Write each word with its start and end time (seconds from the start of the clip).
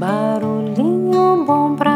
Barulhinho 0.00 1.44
bom 1.44 1.76
pra 1.76 1.89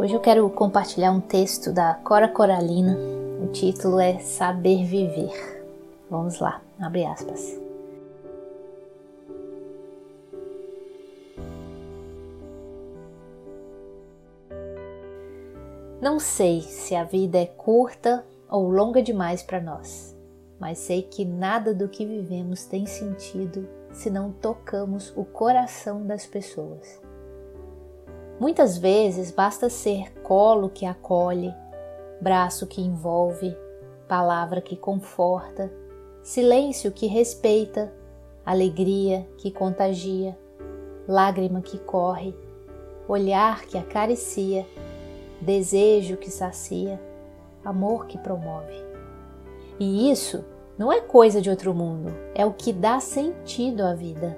Hoje 0.00 0.14
eu 0.14 0.20
quero 0.20 0.48
compartilhar 0.48 1.12
um 1.12 1.20
texto 1.20 1.74
da 1.74 1.92
Cora 1.92 2.26
Coralina. 2.26 2.96
O 3.44 3.48
título 3.48 4.00
é 4.00 4.18
Saber 4.18 4.82
Viver. 4.86 5.62
Vamos 6.08 6.40
lá, 6.40 6.62
abre 6.80 7.04
aspas. 7.04 7.60
Não 16.00 16.18
sei 16.18 16.62
se 16.62 16.94
a 16.94 17.04
vida 17.04 17.36
é 17.36 17.44
curta 17.44 18.24
ou 18.48 18.70
longa 18.70 19.02
demais 19.02 19.42
para 19.42 19.60
nós, 19.60 20.16
mas 20.58 20.78
sei 20.78 21.02
que 21.02 21.26
nada 21.26 21.74
do 21.74 21.90
que 21.90 22.06
vivemos 22.06 22.64
tem 22.64 22.86
sentido 22.86 23.68
se 23.92 24.08
não 24.08 24.32
tocamos 24.32 25.12
o 25.14 25.26
coração 25.26 26.06
das 26.06 26.24
pessoas. 26.24 27.09
Muitas 28.40 28.78
vezes 28.78 29.30
basta 29.30 29.68
ser 29.68 30.14
colo 30.22 30.70
que 30.70 30.86
acolhe, 30.86 31.54
braço 32.22 32.66
que 32.66 32.80
envolve, 32.80 33.54
palavra 34.08 34.62
que 34.62 34.76
conforta, 34.76 35.70
silêncio 36.22 36.90
que 36.90 37.06
respeita, 37.06 37.92
alegria 38.42 39.28
que 39.36 39.50
contagia, 39.50 40.38
lágrima 41.06 41.60
que 41.60 41.76
corre, 41.76 42.34
olhar 43.06 43.66
que 43.66 43.76
acaricia, 43.76 44.66
desejo 45.38 46.16
que 46.16 46.30
sacia, 46.30 46.98
amor 47.62 48.06
que 48.06 48.16
promove. 48.16 48.82
E 49.78 50.10
isso 50.10 50.42
não 50.78 50.90
é 50.90 51.02
coisa 51.02 51.42
de 51.42 51.50
outro 51.50 51.74
mundo, 51.74 52.10
é 52.34 52.46
o 52.46 52.54
que 52.54 52.72
dá 52.72 53.00
sentido 53.00 53.82
à 53.82 53.92
vida 53.92 54.34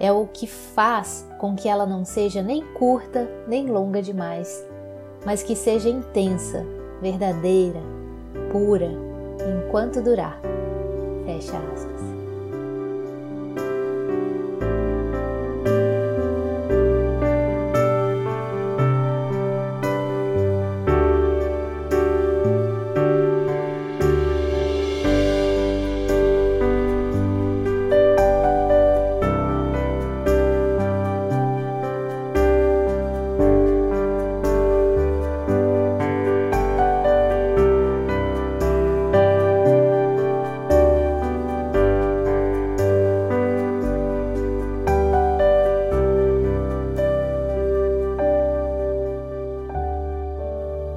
é 0.00 0.10
o 0.10 0.26
que 0.26 0.46
faz 0.46 1.28
com 1.38 1.54
que 1.54 1.68
ela 1.68 1.84
não 1.84 2.04
seja 2.04 2.42
nem 2.42 2.64
curta 2.72 3.28
nem 3.46 3.66
longa 3.66 4.00
demais, 4.00 4.64
mas 5.24 5.42
que 5.42 5.54
seja 5.54 5.90
intensa, 5.90 6.64
verdadeira, 7.02 7.80
pura, 8.50 8.88
enquanto 9.66 10.02
durar. 10.02 10.40
Fecha 11.26 11.58
aspas. 11.58 12.19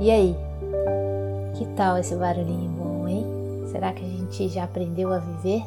E 0.03 0.12
aí? 0.12 0.36
Que 1.56 1.66
tal 1.78 1.97
esse 1.97 2.14
barulhinho 2.14 2.69
bom, 2.72 3.08
hein? 3.08 3.25
Será 3.72 3.94
que 3.94 4.03
a 4.03 4.09
gente 4.09 4.50
já 4.50 4.66
aprendeu 4.66 5.14
a 5.14 5.19
viver? 5.19 5.64